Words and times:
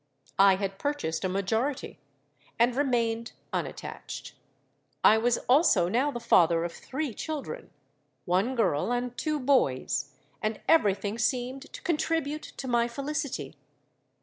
I 0.39 0.55
had 0.55 0.79
purchased 0.79 1.23
a 1.23 1.29
Majority, 1.29 1.99
and 2.57 2.75
remained 2.75 3.33
unattached. 3.53 4.33
I 5.03 5.19
was 5.19 5.37
also 5.47 5.89
now 5.89 6.09
the 6.09 6.19
father 6.19 6.63
of 6.63 6.71
three 6.73 7.13
children—one 7.13 8.55
girl 8.55 8.91
and 8.91 9.15
two 9.15 9.39
boys; 9.39 10.11
and 10.41 10.59
every 10.67 10.95
thing 10.95 11.19
seemed 11.19 11.71
to 11.71 11.83
contribute 11.83 12.41
to 12.41 12.67
my 12.67 12.87
felicity. 12.87 13.55